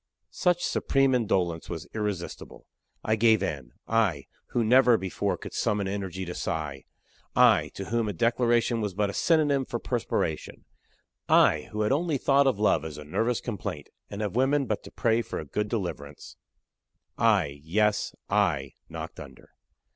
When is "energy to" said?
5.87-6.33